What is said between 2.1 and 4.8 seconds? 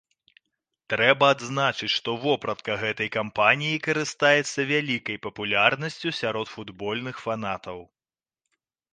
вопратка гэтай кампаніі карыстаецца